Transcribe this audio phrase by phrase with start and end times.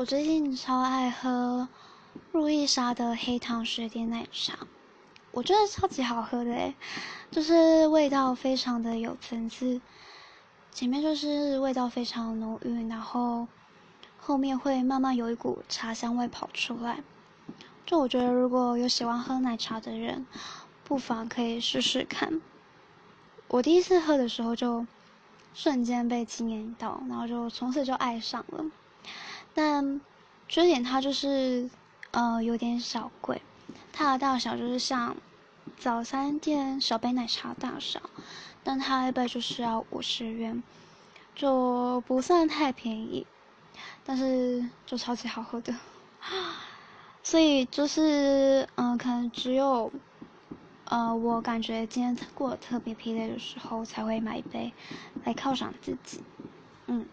[0.00, 1.68] 我最近超爱喝
[2.32, 4.60] 路易莎的黑糖雪蝶奶茶，
[5.30, 6.74] 我觉得超级好喝的诶，
[7.30, 9.78] 就是味道非常的有层次，
[10.72, 13.46] 前面就是味道非常浓郁，然后
[14.16, 17.02] 后面会慢慢有一股茶香味跑出来。
[17.84, 20.24] 就我觉得如果有喜欢喝奶茶的人，
[20.82, 22.40] 不妨可以试试看。
[23.48, 24.86] 我第一次喝的时候就
[25.52, 28.64] 瞬间被惊艳到，然后就从此就爱上了。
[29.62, 30.00] 但
[30.48, 31.68] 缺点它就是，
[32.12, 33.42] 呃，有点小贵。
[33.92, 35.14] 它的大小就是像
[35.76, 38.00] 早餐店小杯奶茶大小，
[38.64, 40.62] 但它一杯就是要五十元，
[41.34, 43.26] 就不算太便宜，
[44.02, 45.74] 但是就超级好喝的。
[47.22, 49.92] 所以就是，嗯，可能只有，
[50.84, 54.72] 呃，我感觉今天过得特别疲累的时候，才会买一杯
[55.24, 56.24] 来犒赏自己。
[56.86, 57.06] 嗯。